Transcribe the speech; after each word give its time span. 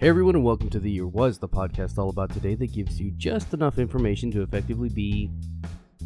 Hey 0.00 0.08
everyone, 0.08 0.34
and 0.34 0.44
welcome 0.44 0.68
to 0.70 0.80
The 0.80 0.90
Year 0.90 1.06
Was, 1.06 1.38
the 1.38 1.48
podcast 1.48 1.98
all 1.98 2.10
about 2.10 2.32
today 2.32 2.56
that 2.56 2.72
gives 2.72 3.00
you 3.00 3.12
just 3.12 3.54
enough 3.54 3.78
information 3.78 4.32
to 4.32 4.42
effectively 4.42 4.88
be 4.88 5.30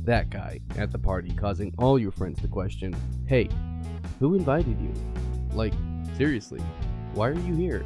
that 0.04 0.28
guy 0.28 0.60
at 0.76 0.92
the 0.92 0.98
party, 0.98 1.30
causing 1.30 1.74
all 1.78 1.98
your 1.98 2.12
friends 2.12 2.38
to 2.42 2.48
question 2.48 2.94
Hey, 3.26 3.48
who 4.20 4.34
invited 4.34 4.78
you? 4.78 4.92
Like, 5.54 5.72
seriously, 6.18 6.60
why 7.14 7.28
are 7.28 7.40
you 7.40 7.54
here? 7.54 7.84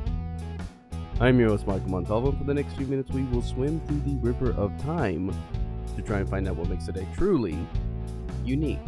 I'm 1.21 1.39
your 1.39 1.51
host, 1.51 1.69
Michael 1.69 1.91
Montalvo, 1.91 2.31
and 2.31 2.39
for 2.39 2.45
the 2.45 2.55
next 2.55 2.75
few 2.75 2.87
minutes, 2.87 3.11
we 3.13 3.23
will 3.25 3.41
swim 3.41 3.81
through 3.87 4.01
the 4.01 4.19
river 4.21 4.51
of 4.55 4.77
time 4.83 5.33
to 5.95 6.03
try 6.03 6.19
and 6.19 6.29
find 6.29 6.49
out 6.49 6.57
what 6.57 6.69
makes 6.69 6.87
today 6.87 7.07
truly 7.15 7.57
unique. 8.45 8.81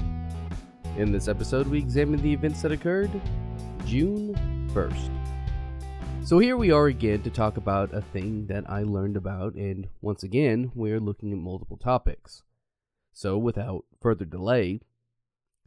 In 0.97 1.13
this 1.13 1.29
episode, 1.29 1.69
we 1.69 1.79
examine 1.79 2.21
the 2.21 2.33
events 2.33 2.61
that 2.63 2.73
occurred 2.73 3.11
June 3.87 4.35
1st. 4.75 5.24
So 6.25 6.39
here 6.39 6.57
we 6.57 6.71
are 6.71 6.87
again 6.87 7.21
to 7.25 7.31
talk 7.31 7.59
about 7.59 7.93
a 7.93 8.01
thing 8.01 8.47
that 8.47 8.65
I 8.67 8.83
learned 8.83 9.19
about, 9.19 9.57
and 9.57 9.89
once 10.01 10.23
again, 10.23 10.73
we 10.75 10.91
are 10.91 10.99
looking 10.99 11.33
at 11.33 11.39
multiple 11.39 11.77
topics. 11.77 12.43
So 13.13 13.37
without 13.37 13.85
further 14.01 14.25
delay, 14.25 14.81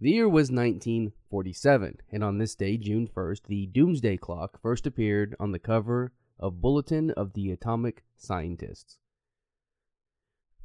the 0.02 0.10
year 0.10 0.28
was 0.28 0.50
1947, 0.50 2.00
and 2.12 2.24
on 2.24 2.40
this 2.40 2.56
day, 2.56 2.76
June 2.76 3.08
1st, 3.08 3.42
the 3.46 3.68
Doomsday 3.68 4.18
Clock 4.18 4.60
first 4.60 4.88
appeared 4.88 5.36
on 5.40 5.52
the 5.52 5.60
cover 5.60 6.12
of 6.40 6.60
Bulletin 6.60 7.12
of 7.12 7.34
the 7.34 7.52
Atomic 7.52 8.04
Scientists. 8.16 8.98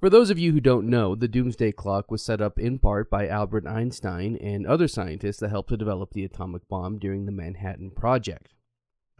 For 0.01 0.09
those 0.09 0.31
of 0.31 0.39
you 0.39 0.53
who 0.53 0.61
don't 0.61 0.89
know, 0.89 1.15
the 1.15 1.29
Doomsday 1.29 1.73
Clock 1.73 2.11
was 2.11 2.25
set 2.25 2.41
up 2.41 2.59
in 2.59 2.79
part 2.79 3.11
by 3.11 3.29
Albert 3.29 3.67
Einstein 3.67 4.37
and 4.37 4.67
other 4.67 4.89
scientists 4.89 5.41
that 5.41 5.51
helped 5.51 5.69
to 5.69 5.77
develop 5.77 6.13
the 6.13 6.25
atomic 6.25 6.67
bomb 6.67 6.99
during 6.99 7.27
the 7.27 7.31
Manhattan 7.31 7.91
Project. 7.91 8.55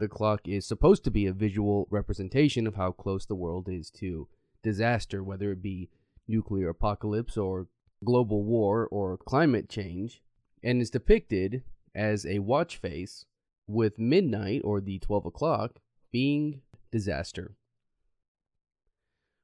The 0.03 0.09
clock 0.09 0.49
is 0.49 0.65
supposed 0.65 1.05
to 1.05 1.11
be 1.11 1.27
a 1.27 1.31
visual 1.31 1.87
representation 1.89 2.67
of 2.67 2.75
how 2.75 2.91
close 2.91 3.25
the 3.25 3.37
world 3.37 3.69
is 3.69 3.89
to 3.91 4.27
disaster, 4.61 5.23
whether 5.23 5.53
it 5.53 5.61
be 5.61 5.91
nuclear 6.27 6.67
apocalypse 6.67 7.37
or 7.37 7.67
global 8.03 8.43
war 8.43 8.85
or 8.85 9.15
climate 9.15 9.69
change, 9.69 10.21
and 10.61 10.81
is 10.81 10.89
depicted 10.89 11.63
as 11.95 12.25
a 12.25 12.39
watch 12.39 12.75
face 12.75 13.23
with 13.65 13.97
midnight 13.97 14.59
or 14.65 14.81
the 14.81 14.99
12 14.99 15.27
o'clock 15.27 15.79
being 16.11 16.59
disaster. 16.91 17.55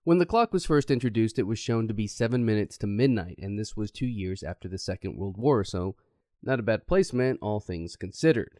When 0.03 0.17
the 0.17 0.25
clock 0.25 0.51
was 0.51 0.65
first 0.65 0.91
introduced, 0.91 1.39
it 1.39 1.47
was 1.47 1.57
shown 1.57 1.87
to 1.87 1.93
be 1.93 2.05
seven 2.05 2.43
minutes 2.43 2.77
to 2.79 2.85
midnight, 2.85 3.39
and 3.41 3.57
this 3.57 3.77
was 3.77 3.91
two 3.91 4.07
years 4.07 4.43
after 4.43 4.67
the 4.67 4.77
Second 4.77 5.15
World 5.15 5.37
War, 5.37 5.63
so 5.63 5.95
not 6.43 6.59
a 6.59 6.63
bad 6.63 6.85
placement, 6.85 7.39
all 7.41 7.61
things 7.61 7.95
considered. 7.95 8.59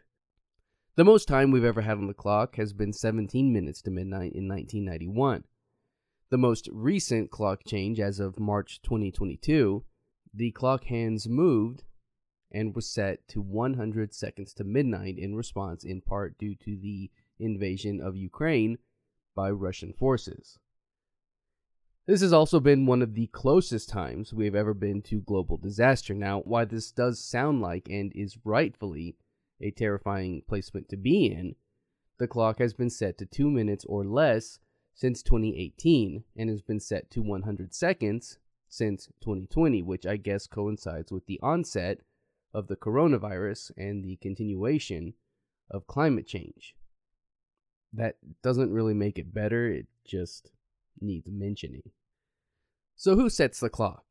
The 0.95 1.05
most 1.05 1.27
time 1.27 1.51
we've 1.51 1.63
ever 1.63 1.81
had 1.81 1.97
on 1.97 2.07
the 2.07 2.13
clock 2.13 2.55
has 2.55 2.73
been 2.73 2.91
17 2.91 3.53
minutes 3.53 3.81
to 3.83 3.91
midnight 3.91 4.33
in 4.33 4.47
1991. 4.47 5.45
The 6.29 6.37
most 6.37 6.67
recent 6.71 7.31
clock 7.31 7.61
change, 7.65 7.99
as 7.99 8.19
of 8.19 8.39
March 8.39 8.81
2022, 8.81 9.85
the 10.33 10.51
clock 10.51 10.85
hands 10.85 11.27
moved 11.29 11.83
and 12.51 12.75
was 12.75 12.89
set 12.89 13.27
to 13.29 13.41
100 13.41 14.13
seconds 14.13 14.53
to 14.55 14.63
midnight 14.63 15.17
in 15.17 15.35
response 15.35 15.83
in 15.83 16.01
part 16.01 16.37
due 16.37 16.55
to 16.55 16.75
the 16.75 17.09
invasion 17.39 18.01
of 18.01 18.15
Ukraine 18.15 18.77
by 19.35 19.49
Russian 19.51 19.93
forces. 19.93 20.57
This 22.07 22.21
has 22.21 22.33
also 22.33 22.59
been 22.59 22.87
one 22.87 23.03
of 23.03 23.13
the 23.13 23.27
closest 23.27 23.87
times 23.87 24.33
we 24.33 24.45
have 24.45 24.55
ever 24.55 24.73
been 24.73 25.01
to 25.03 25.21
global 25.21 25.57
disaster. 25.57 26.13
Now, 26.13 26.41
why 26.41 26.65
this 26.65 26.91
does 26.91 27.23
sound 27.23 27.61
like 27.61 27.87
and 27.89 28.11
is 28.15 28.37
rightfully 28.43 29.15
a 29.61 29.71
terrifying 29.71 30.43
placement 30.47 30.89
to 30.89 30.97
be 30.97 31.25
in, 31.25 31.55
the 32.17 32.27
clock 32.27 32.59
has 32.59 32.73
been 32.73 32.89
set 32.89 33.17
to 33.17 33.25
2 33.25 33.49
minutes 33.49 33.85
or 33.85 34.03
less 34.03 34.59
since 34.93 35.23
2018 35.23 36.23
and 36.35 36.49
has 36.49 36.61
been 36.61 36.79
set 36.79 37.09
to 37.11 37.21
100 37.21 37.73
seconds 37.73 38.37
since 38.67 39.07
2020, 39.21 39.81
which 39.81 40.05
I 40.05 40.17
guess 40.17 40.45
coincides 40.45 41.11
with 41.11 41.25
the 41.25 41.39
onset 41.42 41.99
of 42.53 42.67
the 42.67 42.75
coronavirus 42.75 43.71
and 43.77 44.03
the 44.03 44.17
continuation 44.17 45.14
of 45.71 45.87
climate 45.87 46.27
change. 46.27 46.76
That 47.93 48.17
doesn't 48.43 48.73
really 48.73 48.93
make 48.93 49.17
it 49.17 49.33
better, 49.33 49.67
it 49.67 49.87
just 50.05 50.52
needs 50.99 51.27
mentioning. 51.31 51.91
So, 52.95 53.15
who 53.15 53.30
sets 53.30 53.59
the 53.59 53.70
clock? 53.70 54.03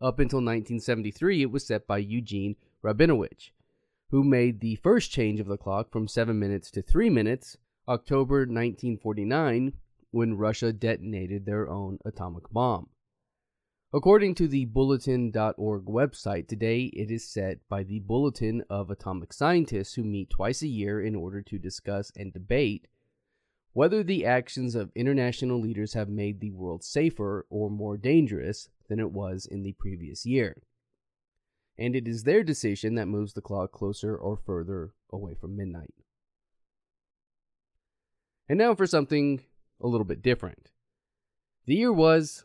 Up 0.00 0.18
until 0.18 0.38
1973, 0.38 1.42
it 1.42 1.50
was 1.50 1.66
set 1.66 1.86
by 1.86 1.98
Eugene 1.98 2.56
Rabinowitch, 2.82 3.50
who 4.10 4.22
made 4.22 4.60
the 4.60 4.76
first 4.76 5.10
change 5.10 5.40
of 5.40 5.46
the 5.46 5.56
clock 5.56 5.90
from 5.90 6.06
7 6.06 6.38
minutes 6.38 6.70
to 6.70 6.82
3 6.82 7.10
minutes, 7.10 7.56
October 7.88 8.40
1949, 8.40 9.72
when 10.10 10.36
Russia 10.36 10.72
detonated 10.72 11.44
their 11.44 11.68
own 11.68 11.98
atomic 12.04 12.50
bomb. 12.50 12.88
According 13.92 14.34
to 14.36 14.48
the 14.48 14.64
Bulletin.org 14.64 15.84
website, 15.86 16.48
today 16.48 16.84
it 16.92 17.10
is 17.10 17.28
set 17.28 17.58
by 17.68 17.82
the 17.82 18.00
Bulletin 18.00 18.62
of 18.68 18.90
Atomic 18.90 19.32
Scientists, 19.32 19.94
who 19.94 20.04
meet 20.04 20.30
twice 20.30 20.62
a 20.62 20.68
year 20.68 21.00
in 21.00 21.14
order 21.14 21.42
to 21.42 21.58
discuss 21.58 22.12
and 22.16 22.32
debate 22.32 22.88
whether 23.72 24.02
the 24.02 24.24
actions 24.24 24.74
of 24.74 24.90
international 24.94 25.60
leaders 25.60 25.92
have 25.94 26.08
made 26.08 26.40
the 26.40 26.50
world 26.50 26.82
safer 26.82 27.46
or 27.50 27.70
more 27.70 27.96
dangerous 27.96 28.68
than 28.88 28.98
it 28.98 29.12
was 29.12 29.46
in 29.46 29.62
the 29.62 29.74
previous 29.78 30.24
year 30.24 30.56
and 31.78 31.94
it 31.94 32.08
is 32.08 32.22
their 32.22 32.42
decision 32.42 32.94
that 32.94 33.06
moves 33.06 33.34
the 33.34 33.40
clock 33.40 33.72
closer 33.72 34.16
or 34.16 34.36
further 34.36 34.92
away 35.12 35.34
from 35.34 35.56
midnight. 35.56 35.94
And 38.48 38.58
now 38.58 38.74
for 38.74 38.86
something 38.86 39.42
a 39.80 39.86
little 39.86 40.04
bit 40.04 40.22
different. 40.22 40.70
The 41.66 41.74
year 41.74 41.92
was. 41.92 42.44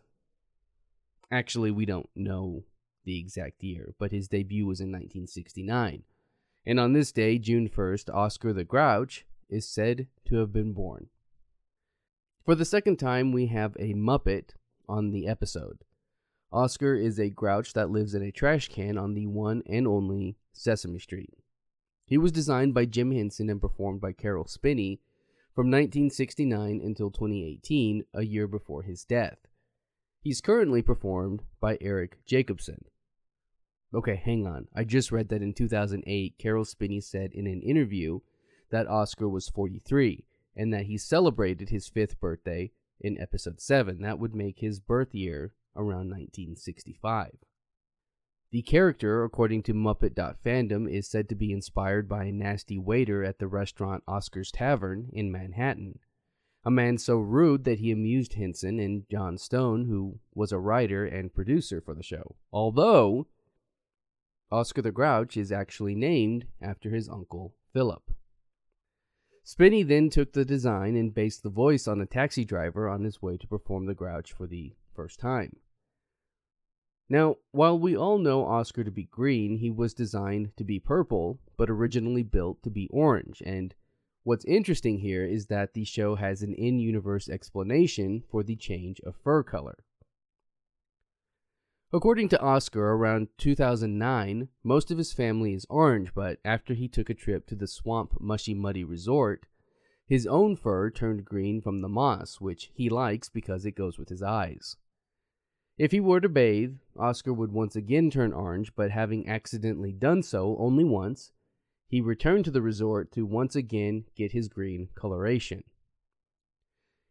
Actually, 1.31 1.71
we 1.71 1.85
don't 1.85 2.09
know 2.13 2.65
the 3.05 3.17
exact 3.17 3.63
year, 3.63 3.93
but 3.97 4.11
his 4.11 4.27
debut 4.27 4.65
was 4.65 4.81
in 4.81 4.87
1969. 4.87 6.03
And 6.65 6.79
on 6.79 6.93
this 6.93 7.11
day, 7.11 7.37
June 7.37 7.69
1st, 7.69 8.13
Oscar 8.13 8.51
the 8.51 8.63
Grouch 8.63 9.25
is 9.49 9.67
said 9.67 10.07
to 10.25 10.35
have 10.37 10.51
been 10.51 10.73
born. 10.73 11.07
For 12.45 12.55
the 12.55 12.65
second 12.65 12.97
time, 12.97 13.31
we 13.31 13.47
have 13.47 13.75
a 13.77 13.93
Muppet 13.93 14.55
on 14.89 15.11
the 15.11 15.27
episode. 15.27 15.83
Oscar 16.53 16.95
is 16.95 17.19
a 17.19 17.29
grouch 17.29 17.73
that 17.73 17.91
lives 17.91 18.13
in 18.13 18.21
a 18.21 18.31
trash 18.31 18.67
can 18.67 18.97
on 18.97 19.13
the 19.13 19.25
one 19.25 19.63
and 19.65 19.87
only 19.87 20.35
Sesame 20.51 20.99
Street. 20.99 21.33
He 22.05 22.17
was 22.17 22.33
designed 22.33 22.73
by 22.73 22.85
Jim 22.85 23.11
Henson 23.11 23.49
and 23.49 23.61
performed 23.61 24.01
by 24.01 24.11
Caroll 24.11 24.47
Spinney 24.47 24.99
from 25.55 25.67
1969 25.67 26.81
until 26.83 27.09
2018, 27.09 28.03
a 28.13 28.23
year 28.23 28.47
before 28.47 28.83
his 28.83 29.05
death. 29.05 29.37
He's 30.21 30.41
currently 30.41 30.81
performed 30.81 31.43
by 31.61 31.77
Eric 31.79 32.19
Jacobson. 32.25 32.83
Okay, 33.93 34.15
hang 34.15 34.45
on. 34.45 34.67
I 34.75 34.83
just 34.83 35.11
read 35.11 35.29
that 35.29 35.41
in 35.41 35.53
2008, 35.53 36.35
Caroll 36.37 36.65
Spinney 36.65 37.01
said 37.01 37.31
in 37.33 37.47
an 37.47 37.61
interview 37.61 38.19
that 38.71 38.87
Oscar 38.87 39.29
was 39.29 39.49
43 39.49 40.25
and 40.55 40.73
that 40.73 40.85
he 40.85 40.97
celebrated 40.97 41.69
his 41.69 41.87
fifth 41.87 42.19
birthday 42.19 42.71
in 42.99 43.19
episode 43.19 43.61
7. 43.61 44.01
That 44.01 44.19
would 44.19 44.35
make 44.35 44.59
his 44.59 44.79
birth 44.81 45.15
year 45.15 45.53
around 45.75 46.09
1965. 46.09 47.37
The 48.51 48.61
character, 48.61 49.23
according 49.23 49.63
to 49.63 49.73
Muppet.fandom, 49.73 50.91
is 50.91 51.09
said 51.09 51.29
to 51.29 51.35
be 51.35 51.53
inspired 51.53 52.09
by 52.09 52.25
a 52.25 52.31
nasty 52.33 52.77
waiter 52.77 53.23
at 53.23 53.39
the 53.39 53.47
restaurant 53.47 54.03
Oscar's 54.07 54.51
Tavern 54.51 55.09
in 55.13 55.31
Manhattan. 55.31 55.99
A 56.65 56.69
man 56.69 56.97
so 56.97 57.17
rude 57.17 57.63
that 57.63 57.79
he 57.79 57.91
amused 57.91 58.33
Henson 58.33 58.77
and 58.77 59.07
Jon 59.09 59.37
Stone, 59.37 59.85
who 59.85 60.19
was 60.35 60.51
a 60.51 60.59
writer 60.59 61.05
and 61.05 61.33
producer 61.33 61.79
for 61.79 61.95
the 61.95 62.03
show. 62.03 62.35
Although, 62.51 63.27
Oscar 64.51 64.81
the 64.81 64.91
Grouch 64.91 65.37
is 65.37 65.51
actually 65.51 65.95
named 65.95 66.45
after 66.61 66.89
his 66.89 67.07
uncle, 67.07 67.55
Philip. 67.71 68.11
Spinney 69.43 69.81
then 69.81 70.09
took 70.09 70.33
the 70.33 70.45
design 70.45 70.97
and 70.97 71.15
based 71.15 71.41
the 71.41 71.49
voice 71.49 71.87
on 71.87 72.01
a 72.01 72.05
taxi 72.05 72.43
driver 72.43 72.89
on 72.89 73.05
his 73.05 73.21
way 73.21 73.37
to 73.37 73.47
perform 73.47 73.85
the 73.85 73.95
Grouch 73.95 74.33
for 74.33 74.45
the 74.45 74.73
first 74.95 75.19
time. 75.19 75.57
Now, 77.09 77.35
while 77.51 77.77
we 77.77 77.95
all 77.95 78.19
know 78.19 78.45
Oscar 78.45 78.85
to 78.85 78.91
be 78.91 79.03
green, 79.03 79.57
he 79.57 79.69
was 79.69 79.93
designed 79.93 80.55
to 80.55 80.63
be 80.63 80.79
purple, 80.79 81.39
but 81.57 81.69
originally 81.69 82.23
built 82.23 82.63
to 82.63 82.69
be 82.69 82.87
orange. 82.89 83.43
And 83.45 83.75
what's 84.23 84.45
interesting 84.45 84.99
here 84.99 85.25
is 85.25 85.47
that 85.47 85.73
the 85.73 85.83
show 85.83 86.15
has 86.15 86.41
an 86.41 86.53
in 86.53 86.79
universe 86.79 87.27
explanation 87.27 88.23
for 88.31 88.43
the 88.43 88.55
change 88.55 89.01
of 89.01 89.17
fur 89.17 89.43
color. 89.43 89.83
According 91.93 92.29
to 92.29 92.41
Oscar, 92.41 92.91
around 92.93 93.27
2009, 93.37 94.47
most 94.63 94.91
of 94.91 94.97
his 94.97 95.11
family 95.11 95.53
is 95.53 95.65
orange, 95.69 96.13
but 96.15 96.39
after 96.45 96.73
he 96.73 96.87
took 96.87 97.09
a 97.09 97.13
trip 97.13 97.45
to 97.47 97.55
the 97.55 97.67
Swamp 97.67 98.21
Mushy 98.21 98.53
Muddy 98.53 98.85
Resort, 98.85 99.45
his 100.11 100.27
own 100.27 100.57
fur 100.57 100.89
turned 100.89 101.23
green 101.23 101.61
from 101.61 101.79
the 101.79 101.87
moss, 101.87 102.41
which 102.41 102.69
he 102.73 102.89
likes 102.89 103.29
because 103.29 103.65
it 103.65 103.77
goes 103.77 103.97
with 103.97 104.09
his 104.09 104.21
eyes. 104.21 104.75
If 105.77 105.93
he 105.93 106.01
were 106.01 106.19
to 106.19 106.27
bathe, 106.27 106.75
Oscar 106.99 107.31
would 107.31 107.53
once 107.53 107.77
again 107.77 108.11
turn 108.11 108.33
orange, 108.33 108.75
but 108.75 108.91
having 108.91 109.29
accidentally 109.29 109.93
done 109.93 110.21
so 110.21 110.57
only 110.59 110.83
once, 110.83 111.31
he 111.87 112.01
returned 112.01 112.43
to 112.43 112.51
the 112.51 112.61
resort 112.61 113.13
to 113.13 113.25
once 113.25 113.55
again 113.55 114.03
get 114.13 114.33
his 114.33 114.49
green 114.49 114.89
coloration. 114.95 115.63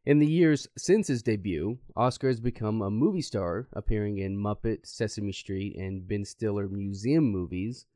In 0.04 0.18
the 0.18 0.26
years 0.26 0.68
since 0.76 1.08
his 1.08 1.22
debut, 1.22 1.78
Oscar 1.96 2.28
has 2.28 2.40
become 2.40 2.82
a 2.82 2.90
movie 2.90 3.22
star, 3.22 3.66
appearing 3.72 4.18
in 4.18 4.36
Muppet, 4.36 4.84
Sesame 4.84 5.32
Street, 5.32 5.74
and 5.74 6.06
Ben 6.06 6.26
Stiller 6.26 6.68
museum 6.68 7.24
movies. 7.24 7.86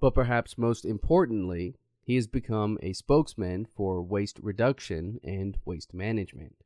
But 0.00 0.14
perhaps 0.14 0.56
most 0.56 0.86
importantly, 0.86 1.76
he 2.04 2.14
has 2.16 2.26
become 2.26 2.78
a 2.82 2.92
spokesman 2.92 3.66
for 3.76 4.02
waste 4.02 4.38
reduction 4.42 5.18
and 5.24 5.58
waste 5.64 5.94
management. 5.94 6.56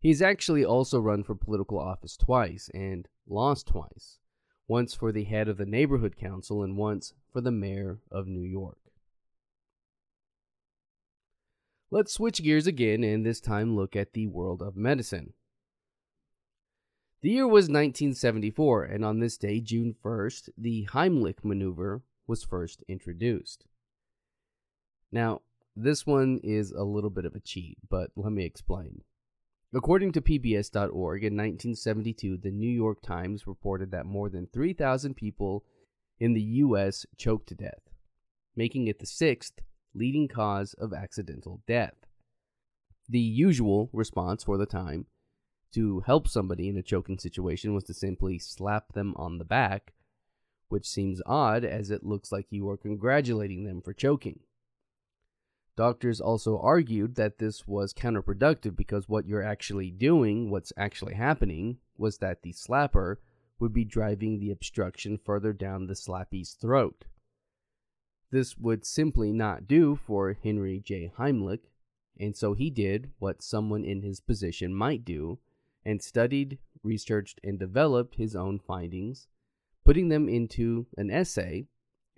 He's 0.00 0.22
actually 0.22 0.64
also 0.64 0.98
run 0.98 1.22
for 1.22 1.34
political 1.34 1.78
office 1.78 2.16
twice 2.16 2.70
and 2.74 3.06
lost 3.28 3.66
twice 3.66 4.18
once 4.66 4.94
for 4.94 5.10
the 5.12 5.24
head 5.24 5.48
of 5.48 5.56
the 5.56 5.66
neighborhood 5.66 6.16
council 6.16 6.62
and 6.62 6.76
once 6.76 7.12
for 7.32 7.40
the 7.40 7.50
mayor 7.50 7.98
of 8.10 8.26
New 8.26 8.46
York. 8.48 8.78
Let's 11.90 12.12
switch 12.12 12.42
gears 12.42 12.68
again 12.68 13.02
and 13.02 13.26
this 13.26 13.40
time 13.40 13.74
look 13.74 13.96
at 13.96 14.12
the 14.12 14.28
world 14.28 14.62
of 14.62 14.76
medicine. 14.76 15.32
The 17.22 17.30
year 17.30 17.46
was 17.46 17.64
1974, 17.64 18.84
and 18.84 19.04
on 19.04 19.18
this 19.18 19.36
day, 19.36 19.60
June 19.60 19.94
1st, 20.02 20.50
the 20.56 20.86
Heimlich 20.92 21.44
maneuver 21.44 22.02
was 22.26 22.44
first 22.44 22.82
introduced. 22.88 23.66
Now, 25.12 25.42
this 25.76 26.06
one 26.06 26.40
is 26.42 26.72
a 26.72 26.82
little 26.82 27.10
bit 27.10 27.24
of 27.24 27.34
a 27.34 27.40
cheat, 27.40 27.78
but 27.88 28.10
let 28.16 28.32
me 28.32 28.44
explain. 28.44 29.02
According 29.72 30.12
to 30.12 30.20
PBS.org, 30.20 31.22
in 31.22 31.36
1972, 31.36 32.38
the 32.38 32.50
New 32.50 32.68
York 32.68 33.02
Times 33.02 33.46
reported 33.46 33.92
that 33.92 34.04
more 34.04 34.28
than 34.28 34.48
3,000 34.52 35.14
people 35.14 35.64
in 36.18 36.32
the 36.32 36.42
U.S. 36.42 37.06
choked 37.16 37.48
to 37.48 37.54
death, 37.54 37.88
making 38.56 38.88
it 38.88 38.98
the 38.98 39.06
sixth 39.06 39.60
leading 39.94 40.28
cause 40.28 40.74
of 40.74 40.92
accidental 40.92 41.62
death. 41.66 41.94
The 43.08 43.20
usual 43.20 43.90
response 43.92 44.44
for 44.44 44.58
the 44.58 44.66
time 44.66 45.06
to 45.72 46.00
help 46.00 46.28
somebody 46.28 46.68
in 46.68 46.76
a 46.76 46.82
choking 46.82 47.18
situation 47.18 47.74
was 47.74 47.84
to 47.84 47.94
simply 47.94 48.38
slap 48.38 48.92
them 48.92 49.14
on 49.16 49.38
the 49.38 49.44
back, 49.44 49.92
which 50.68 50.86
seems 50.86 51.22
odd 51.26 51.64
as 51.64 51.90
it 51.90 52.04
looks 52.04 52.32
like 52.32 52.46
you 52.50 52.68
are 52.68 52.76
congratulating 52.76 53.64
them 53.64 53.80
for 53.80 53.92
choking. 53.92 54.40
Doctors 55.80 56.20
also 56.20 56.58
argued 56.58 57.14
that 57.14 57.38
this 57.38 57.66
was 57.66 57.94
counterproductive 57.94 58.76
because 58.76 59.08
what 59.08 59.24
you're 59.24 59.42
actually 59.42 59.90
doing, 59.90 60.50
what's 60.50 60.74
actually 60.76 61.14
happening, 61.14 61.78
was 61.96 62.18
that 62.18 62.42
the 62.42 62.52
slapper 62.52 63.16
would 63.58 63.72
be 63.72 63.86
driving 63.86 64.38
the 64.38 64.50
obstruction 64.50 65.16
further 65.16 65.54
down 65.54 65.86
the 65.86 65.94
slappy's 65.94 66.52
throat. 66.52 67.06
This 68.30 68.58
would 68.58 68.84
simply 68.84 69.32
not 69.32 69.66
do 69.66 69.96
for 69.96 70.34
Henry 70.34 70.82
J. 70.84 71.12
Heimlich, 71.16 71.70
and 72.18 72.36
so 72.36 72.52
he 72.52 72.68
did 72.68 73.12
what 73.18 73.40
someone 73.40 73.82
in 73.82 74.02
his 74.02 74.20
position 74.20 74.74
might 74.74 75.02
do 75.02 75.38
and 75.82 76.02
studied, 76.02 76.58
researched, 76.82 77.40
and 77.42 77.58
developed 77.58 78.16
his 78.16 78.36
own 78.36 78.58
findings, 78.58 79.28
putting 79.86 80.10
them 80.10 80.28
into 80.28 80.88
an 80.98 81.10
essay 81.10 81.68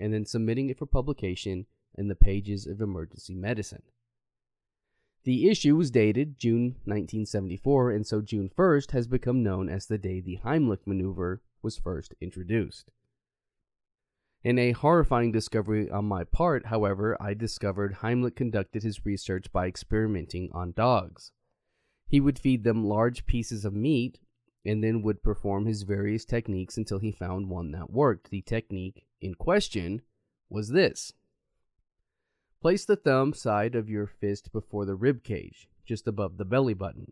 and 0.00 0.12
then 0.12 0.26
submitting 0.26 0.68
it 0.68 0.80
for 0.80 0.86
publication 0.86 1.66
in 1.96 2.08
the 2.08 2.14
pages 2.14 2.66
of 2.66 2.80
emergency 2.80 3.34
medicine. 3.34 3.82
The 5.24 5.48
issue 5.48 5.76
was 5.76 5.90
dated 5.90 6.38
June 6.38 6.76
1974, 6.84 7.92
and 7.92 8.06
so 8.06 8.20
June 8.20 8.48
1st 8.48 8.90
has 8.90 9.06
become 9.06 9.42
known 9.42 9.68
as 9.68 9.86
the 9.86 9.98
day 9.98 10.20
the 10.20 10.38
Heimlich 10.44 10.84
maneuver 10.84 11.42
was 11.62 11.78
first 11.78 12.14
introduced. 12.20 12.90
In 14.42 14.58
a 14.58 14.72
horrifying 14.72 15.30
discovery 15.30 15.88
on 15.88 16.06
my 16.06 16.24
part, 16.24 16.66
however, 16.66 17.16
I 17.20 17.34
discovered 17.34 17.94
Heimlich 18.02 18.34
conducted 18.34 18.82
his 18.82 19.06
research 19.06 19.52
by 19.52 19.68
experimenting 19.68 20.50
on 20.52 20.72
dogs. 20.72 21.30
He 22.08 22.18
would 22.18 22.40
feed 22.40 22.64
them 22.64 22.84
large 22.84 23.24
pieces 23.24 23.64
of 23.64 23.72
meat 23.72 24.18
and 24.64 24.82
then 24.82 25.02
would 25.02 25.22
perform 25.22 25.66
his 25.66 25.84
various 25.84 26.24
techniques 26.24 26.76
until 26.76 26.98
he 26.98 27.12
found 27.12 27.48
one 27.48 27.70
that 27.72 27.90
worked. 27.90 28.30
The 28.30 28.42
technique 28.42 29.06
in 29.20 29.34
question 29.34 30.02
was 30.50 30.70
this 30.70 31.12
Place 32.62 32.84
the 32.84 32.94
thumb 32.94 33.34
side 33.34 33.74
of 33.74 33.90
your 33.90 34.06
fist 34.06 34.52
before 34.52 34.84
the 34.84 34.94
rib 34.94 35.24
cage, 35.24 35.68
just 35.84 36.06
above 36.06 36.36
the 36.36 36.44
belly 36.44 36.74
button. 36.74 37.10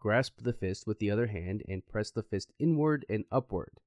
Grasp 0.00 0.40
the 0.40 0.54
fist 0.54 0.86
with 0.86 1.00
the 1.00 1.10
other 1.10 1.26
hand 1.26 1.62
and 1.68 1.86
press 1.86 2.10
the 2.10 2.22
fist 2.22 2.54
inward 2.58 3.04
and 3.06 3.26
upward. 3.30 3.78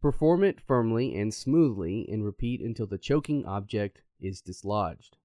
Perform 0.00 0.42
it 0.42 0.58
firmly 0.58 1.14
and 1.14 1.34
smoothly 1.34 2.08
and 2.10 2.24
repeat 2.24 2.62
until 2.62 2.86
the 2.86 2.96
choking 2.96 3.44
object 3.44 4.00
is 4.20 4.40
dislodged. 4.40 5.18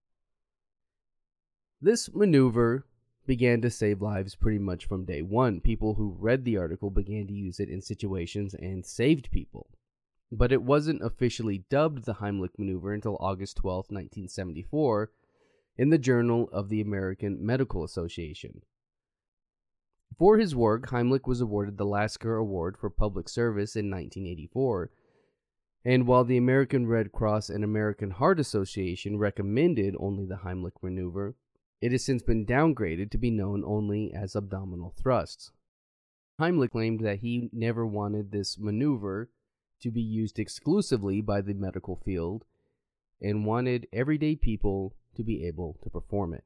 This 1.81 2.13
maneuver 2.13 2.85
began 3.25 3.61
to 3.61 3.69
save 3.69 4.01
lives 4.01 4.35
pretty 4.35 4.59
much 4.59 4.87
from 4.87 5.05
day 5.05 5.21
one. 5.21 5.61
People 5.61 5.93
who 5.93 6.17
read 6.19 6.43
the 6.43 6.57
article 6.57 6.89
began 6.89 7.27
to 7.27 7.33
use 7.33 7.61
it 7.61 7.69
in 7.69 7.81
situations 7.81 8.53
and 8.53 8.85
saved 8.85 9.31
people 9.31 9.69
but 10.31 10.51
it 10.51 10.61
wasn't 10.61 11.01
officially 11.01 11.63
dubbed 11.69 12.05
the 12.05 12.15
Heimlich 12.15 12.57
maneuver 12.57 12.93
until 12.93 13.17
August 13.19 13.57
12, 13.57 13.85
1974, 13.89 15.11
in 15.77 15.89
the 15.89 15.97
Journal 15.97 16.49
of 16.51 16.69
the 16.69 16.81
American 16.81 17.45
Medical 17.45 17.83
Association. 17.83 18.61
For 20.17 20.37
his 20.37 20.55
work, 20.55 20.89
Heimlich 20.89 21.27
was 21.27 21.41
awarded 21.41 21.77
the 21.77 21.85
Lasker 21.85 22.35
Award 22.35 22.77
for 22.77 22.89
Public 22.89 23.29
Service 23.29 23.75
in 23.75 23.91
1984. 23.91 24.89
And 25.85 26.07
while 26.07 26.23
the 26.23 26.37
American 26.37 26.87
Red 26.87 27.11
Cross 27.11 27.49
and 27.49 27.63
American 27.63 28.11
Heart 28.11 28.39
Association 28.39 29.17
recommended 29.17 29.95
only 29.99 30.25
the 30.25 30.37
Heimlich 30.37 30.81
maneuver, 30.81 31.35
it 31.79 31.91
has 31.91 32.03
since 32.03 32.23
been 32.23 32.45
downgraded 32.45 33.11
to 33.11 33.17
be 33.17 33.29
known 33.29 33.63
only 33.63 34.11
as 34.11 34.35
abdominal 34.35 34.93
thrusts. 34.97 35.51
Heimlich 36.41 36.71
claimed 36.71 37.01
that 37.01 37.19
he 37.19 37.49
never 37.53 37.85
wanted 37.85 38.31
this 38.31 38.57
maneuver 38.57 39.29
to 39.81 39.91
be 39.91 40.01
used 40.01 40.39
exclusively 40.39 41.21
by 41.21 41.41
the 41.41 41.53
medical 41.53 41.95
field 41.95 42.45
and 43.21 43.45
wanted 43.45 43.87
everyday 43.91 44.35
people 44.35 44.95
to 45.15 45.23
be 45.23 45.45
able 45.45 45.77
to 45.83 45.89
perform 45.89 46.33
it. 46.33 46.45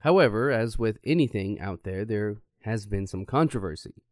However, 0.00 0.50
as 0.50 0.78
with 0.78 0.98
anything 1.04 1.60
out 1.60 1.82
there, 1.84 2.04
there 2.04 2.36
has 2.62 2.86
been 2.86 3.06
some 3.06 3.26
controversy. 3.26 4.02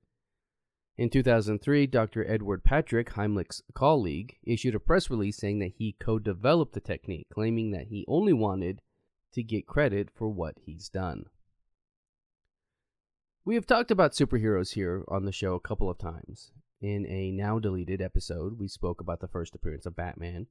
In 0.96 1.10
2003, 1.10 1.86
Dr. 1.86 2.28
Edward 2.28 2.64
Patrick, 2.64 3.10
Heimlich's 3.10 3.62
colleague, 3.72 4.36
issued 4.42 4.74
a 4.74 4.80
press 4.80 5.08
release 5.08 5.36
saying 5.36 5.60
that 5.60 5.74
he 5.78 5.94
co 5.98 6.18
developed 6.18 6.72
the 6.72 6.80
technique, 6.80 7.28
claiming 7.32 7.70
that 7.70 7.86
he 7.86 8.04
only 8.08 8.32
wanted 8.32 8.82
to 9.32 9.42
get 9.44 9.66
credit 9.66 10.08
for 10.12 10.28
what 10.28 10.56
he's 10.64 10.88
done. 10.88 11.26
We 13.44 13.54
have 13.54 13.66
talked 13.66 13.92
about 13.92 14.12
superheroes 14.12 14.72
here 14.74 15.04
on 15.08 15.24
the 15.24 15.32
show 15.32 15.54
a 15.54 15.60
couple 15.60 15.88
of 15.88 15.98
times, 15.98 16.50
in 16.80 17.06
a 17.06 17.30
now 17.32 17.58
deleted 17.58 18.00
episode, 18.00 18.58
we 18.58 18.68
spoke 18.68 19.00
about 19.00 19.20
the 19.20 19.28
first 19.28 19.54
appearance 19.54 19.86
of 19.86 19.96
Batman, 19.96 20.46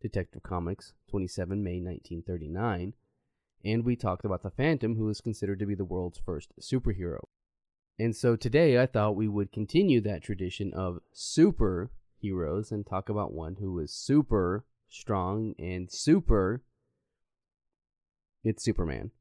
Detective 0.00 0.42
Comics, 0.42 0.92
27 1.10 1.62
May 1.62 1.80
1939, 1.80 2.94
and 3.64 3.84
we 3.84 3.96
talked 3.96 4.24
about 4.24 4.42
the 4.42 4.50
Phantom, 4.50 4.96
who 4.96 5.08
is 5.08 5.20
considered 5.20 5.58
to 5.60 5.66
be 5.66 5.74
the 5.74 5.84
world's 5.84 6.18
first 6.18 6.52
superhero. 6.60 7.20
And 7.98 8.14
so 8.16 8.36
today 8.36 8.80
I 8.80 8.86
thought 8.86 9.16
we 9.16 9.28
would 9.28 9.52
continue 9.52 10.00
that 10.02 10.22
tradition 10.22 10.72
of 10.74 11.00
superheroes 11.14 12.72
and 12.72 12.86
talk 12.86 13.08
about 13.08 13.32
one 13.32 13.56
who 13.60 13.78
is 13.78 13.94
super 13.94 14.64
strong 14.88 15.54
and 15.58 15.90
super. 15.90 16.62
It's 18.44 18.64
Superman. 18.64 19.12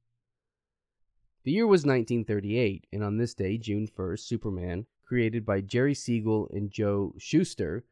The 1.44 1.52
year 1.52 1.68
was 1.68 1.86
1938, 1.86 2.88
and 2.92 3.04
on 3.04 3.18
this 3.18 3.34
day, 3.34 3.58
June 3.58 3.88
1st, 3.88 4.20
Superman 4.20 4.86
created 5.12 5.46
by 5.46 5.60
Jerry 5.60 5.94
Siegel 5.94 6.50
and 6.54 6.72
Joe 6.72 7.14
Shuster, 7.18 7.84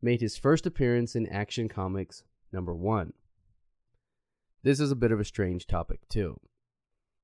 made 0.00 0.22
his 0.22 0.38
first 0.38 0.64
appearance 0.64 1.14
in 1.14 1.26
Action 1.26 1.68
Comics 1.68 2.22
number 2.50 2.74
1. 2.74 3.12
This 4.62 4.80
is 4.80 4.90
a 4.90 4.96
bit 4.96 5.12
of 5.12 5.20
a 5.20 5.24
strange 5.26 5.66
topic, 5.66 6.00
too. 6.08 6.40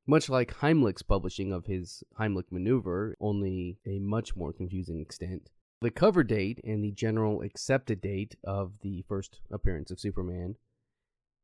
Much 0.07 0.29
like 0.29 0.59
Heimlich's 0.59 1.01
publishing 1.01 1.51
of 1.51 1.65
his 1.65 2.05
Heimlich 2.21 2.53
maneuver, 2.53 3.17
only 3.23 3.79
a 3.87 3.99
much 4.01 4.37
more 4.37 4.53
confusing 4.53 5.01
extent, 5.01 5.49
the 5.81 5.91
cover 5.91 6.23
date 6.23 6.61
and 6.63 6.85
the 6.85 6.93
general 6.93 7.41
accepted 7.41 8.03
date 8.03 8.37
of 8.45 8.73
the 8.83 9.03
first 9.09 9.41
appearance 9.51 9.91
of 9.91 9.99
Superman 9.99 10.57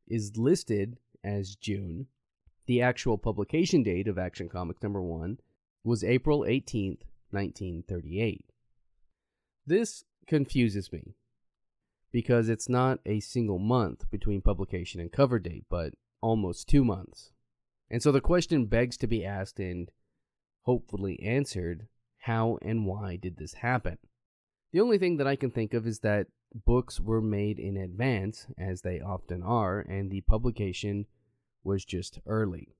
is 0.06 0.36
listed 0.36 0.98
as 1.24 1.56
June. 1.56 2.08
The 2.66 2.82
actual 2.82 3.16
publication 3.16 3.82
date 3.82 4.08
of 4.08 4.18
Action 4.18 4.50
Comics 4.50 4.82
number 4.82 5.00
1 5.00 5.38
was 5.84 6.04
April 6.04 6.40
18th, 6.40 7.00
1938. 7.34 8.44
This 9.66 10.04
confuses 10.26 10.92
me 10.92 11.14
because 12.12 12.48
it's 12.48 12.68
not 12.68 13.00
a 13.04 13.20
single 13.20 13.58
month 13.58 14.08
between 14.10 14.40
publication 14.40 15.00
and 15.00 15.10
cover 15.10 15.38
date, 15.38 15.64
but 15.68 15.94
almost 16.20 16.68
two 16.68 16.84
months. 16.84 17.32
And 17.90 18.02
so 18.02 18.12
the 18.12 18.20
question 18.20 18.66
begs 18.66 18.96
to 18.98 19.06
be 19.06 19.24
asked 19.24 19.58
and 19.58 19.90
hopefully 20.62 21.20
answered 21.22 21.88
how 22.18 22.58
and 22.62 22.86
why 22.86 23.16
did 23.16 23.36
this 23.36 23.54
happen? 23.54 23.98
The 24.72 24.80
only 24.80 24.98
thing 24.98 25.18
that 25.18 25.26
I 25.26 25.36
can 25.36 25.50
think 25.50 25.74
of 25.74 25.86
is 25.86 26.00
that 26.00 26.28
books 26.64 27.00
were 27.00 27.20
made 27.20 27.58
in 27.58 27.76
advance, 27.76 28.46
as 28.56 28.82
they 28.82 29.00
often 29.00 29.42
are, 29.42 29.80
and 29.80 30.10
the 30.10 30.22
publication 30.22 31.06
was 31.62 31.84
just 31.84 32.20
early. 32.26 32.74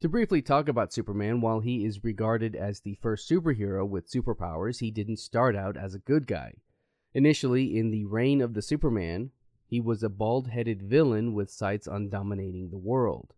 To 0.00 0.10
briefly 0.10 0.42
talk 0.42 0.68
about 0.68 0.92
Superman, 0.92 1.40
while 1.40 1.60
he 1.60 1.84
is 1.86 2.04
regarded 2.04 2.54
as 2.54 2.80
the 2.80 2.98
first 3.00 3.30
superhero 3.30 3.88
with 3.88 4.10
superpowers, 4.10 4.80
he 4.80 4.90
didn't 4.90 5.18
start 5.18 5.56
out 5.56 5.76
as 5.76 5.94
a 5.94 6.00
good 6.00 6.26
guy. 6.26 6.56
Initially, 7.14 7.78
in 7.78 7.90
the 7.90 8.04
reign 8.04 8.42
of 8.42 8.52
the 8.52 8.60
Superman, 8.60 9.30
he 9.66 9.80
was 9.80 10.02
a 10.02 10.10
bald 10.10 10.48
headed 10.48 10.82
villain 10.82 11.32
with 11.32 11.50
sights 11.50 11.88
on 11.88 12.10
dominating 12.10 12.68
the 12.68 12.76
world. 12.76 13.32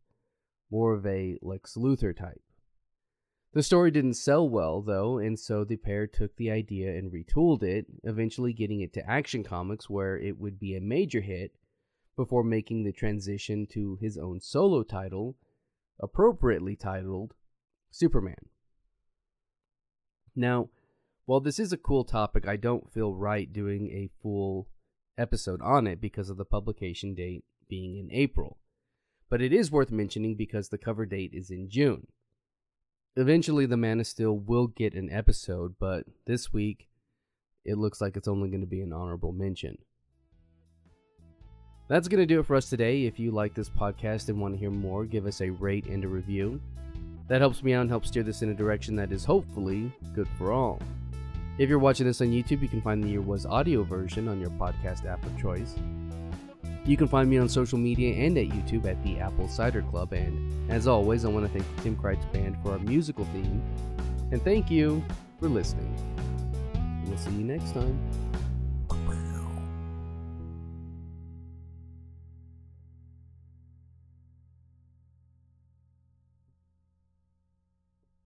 More 0.68 0.94
of 0.94 1.06
a 1.06 1.38
Lex 1.42 1.76
Luthor 1.76 2.14
type. 2.14 2.42
The 3.52 3.62
story 3.62 3.92
didn't 3.92 4.14
sell 4.14 4.48
well, 4.48 4.82
though, 4.82 5.18
and 5.18 5.38
so 5.38 5.64
the 5.64 5.76
pair 5.76 6.06
took 6.08 6.36
the 6.36 6.50
idea 6.50 6.94
and 6.96 7.12
retooled 7.12 7.62
it, 7.62 7.86
eventually 8.02 8.52
getting 8.52 8.80
it 8.80 8.92
to 8.94 9.08
Action 9.08 9.44
Comics, 9.44 9.88
where 9.88 10.18
it 10.18 10.38
would 10.38 10.58
be 10.58 10.74
a 10.74 10.80
major 10.80 11.20
hit, 11.20 11.54
before 12.16 12.42
making 12.42 12.82
the 12.82 12.92
transition 12.92 13.64
to 13.68 13.96
his 14.02 14.18
own 14.18 14.40
solo 14.40 14.82
title, 14.82 15.36
appropriately 16.00 16.76
titled 16.76 17.34
Superman. 17.90 18.46
Now, 20.34 20.68
while 21.26 21.40
this 21.40 21.58
is 21.58 21.72
a 21.72 21.76
cool 21.76 22.04
topic, 22.04 22.46
I 22.46 22.56
don't 22.56 22.92
feel 22.92 23.14
right 23.14 23.52
doing 23.52 23.90
a 23.90 24.10
full 24.22 24.68
episode 25.18 25.60
on 25.60 25.86
it 25.86 26.00
because 26.00 26.30
of 26.30 26.36
the 26.36 26.44
publication 26.44 27.14
date 27.14 27.44
being 27.68 27.98
in 27.98 28.08
April. 28.12 28.58
But 29.28 29.42
it 29.42 29.52
is 29.52 29.70
worth 29.70 29.90
mentioning 29.90 30.36
because 30.36 30.68
the 30.68 30.78
cover 30.78 31.04
date 31.04 31.32
is 31.34 31.50
in 31.50 31.68
June. 31.68 32.06
Eventually, 33.16 33.66
the 33.66 33.76
Man 33.76 34.00
of 34.00 34.06
Steel 34.06 34.38
will 34.38 34.68
get 34.68 34.94
an 34.94 35.10
episode, 35.10 35.74
but 35.78 36.04
this 36.26 36.52
week, 36.52 36.88
it 37.64 37.76
looks 37.76 38.00
like 38.00 38.16
it's 38.16 38.28
only 38.28 38.48
going 38.48 38.60
to 38.60 38.66
be 38.66 38.80
an 38.80 38.92
honorable 38.92 39.32
mention. 39.32 39.78
That's 41.88 42.06
going 42.06 42.20
to 42.20 42.26
do 42.26 42.40
it 42.40 42.46
for 42.46 42.54
us 42.54 42.68
today. 42.68 43.06
If 43.06 43.18
you 43.18 43.30
like 43.30 43.54
this 43.54 43.70
podcast 43.70 44.28
and 44.28 44.38
want 44.38 44.52
to 44.52 44.60
hear 44.60 44.70
more, 44.70 45.06
give 45.06 45.26
us 45.26 45.40
a 45.40 45.48
rate 45.48 45.86
and 45.86 46.04
a 46.04 46.08
review. 46.08 46.60
That 47.28 47.40
helps 47.40 47.62
me 47.62 47.72
out 47.72 47.80
and 47.80 47.90
helps 47.90 48.08
steer 48.08 48.22
this 48.22 48.42
in 48.42 48.50
a 48.50 48.54
direction 48.54 48.94
that 48.96 49.10
is 49.10 49.24
hopefully 49.24 49.90
good 50.14 50.28
for 50.36 50.52
all. 50.52 50.80
If 51.56 51.70
you're 51.70 51.78
watching 51.78 52.06
this 52.06 52.20
on 52.20 52.28
YouTube, 52.28 52.60
you 52.60 52.68
can 52.68 52.82
find 52.82 53.02
the 53.02 53.08
Year 53.08 53.22
Was 53.22 53.46
audio 53.46 53.84
version 53.84 54.28
on 54.28 54.38
your 54.38 54.50
podcast 54.50 55.06
app 55.06 55.24
of 55.24 55.40
choice. 55.40 55.76
You 56.84 56.96
can 56.96 57.08
find 57.08 57.28
me 57.28 57.38
on 57.38 57.48
social 57.48 57.78
media 57.78 58.14
and 58.14 58.36
at 58.36 58.48
YouTube 58.48 58.84
at 58.84 59.02
the 59.02 59.18
Apple 59.18 59.48
Cider 59.48 59.82
Club. 59.82 60.12
And 60.12 60.70
as 60.70 60.86
always, 60.86 61.24
I 61.24 61.28
want 61.28 61.50
to 61.50 61.58
thank 61.58 61.82
Tim 61.82 61.96
Kreitz 61.96 62.30
Band 62.32 62.56
for 62.62 62.72
our 62.72 62.78
musical 62.78 63.24
theme. 63.26 63.62
And 64.30 64.42
thank 64.42 64.70
you 64.70 65.02
for 65.40 65.48
listening. 65.48 65.94
We'll 67.06 67.18
see 67.18 67.30
you 67.30 67.44
next 67.44 67.72
time. 67.72 67.98